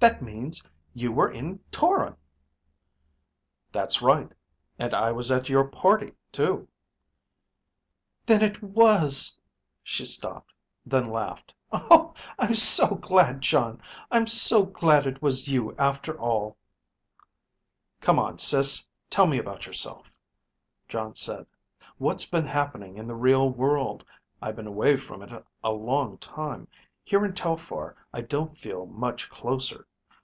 [0.00, 0.62] "That means
[0.94, 2.16] you were in Toron!"
[3.70, 4.32] "That's right.
[4.78, 6.68] And I was at your party too."
[8.24, 9.38] "Then it was..."
[9.82, 10.54] She stopped.
[10.86, 13.82] Then laughed, "I'm so glad, Jon.
[14.10, 16.56] I'm so glad it was you after all."
[18.00, 20.18] "Come on, Sis, tell me about yourself,"
[20.88, 21.44] Jon said.
[21.98, 24.02] "What's been happening in the real world.
[24.40, 26.68] I've been away from it a long time.
[27.04, 29.86] Here in Telphar I don't feel much closer.